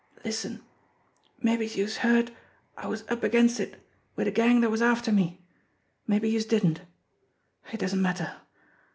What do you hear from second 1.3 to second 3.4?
Mabbe youse heard I was up